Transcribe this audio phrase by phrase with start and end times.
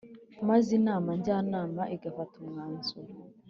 [0.49, 3.11] maze Inama Njyanama igafata umwanzuro